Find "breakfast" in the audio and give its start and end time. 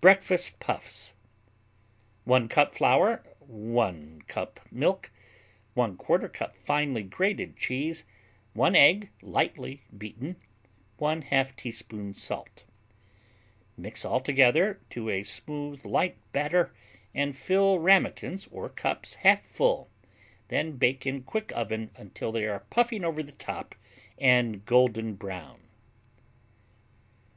0.00-0.58